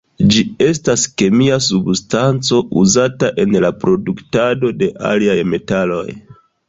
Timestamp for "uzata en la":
2.85-3.71